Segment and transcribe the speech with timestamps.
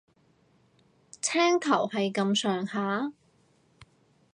[1.21, 3.13] 青頭係咁上下